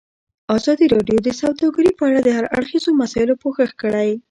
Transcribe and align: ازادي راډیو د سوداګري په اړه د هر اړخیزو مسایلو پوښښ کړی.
ازادي 0.57 0.85
راډیو 0.95 1.17
د 1.23 1.29
سوداګري 1.41 1.91
په 1.99 2.03
اړه 2.09 2.19
د 2.23 2.29
هر 2.37 2.45
اړخیزو 2.57 2.91
مسایلو 3.01 3.39
پوښښ 3.43 3.69
کړی. 3.81 4.09